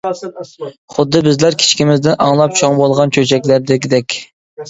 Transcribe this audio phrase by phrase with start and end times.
[0.93, 4.17] خۇددى بىزلەر كىچىكىمىزدىن ئاڭلاپ چوڭ بولغان چۆچەكلەردىكىدەك.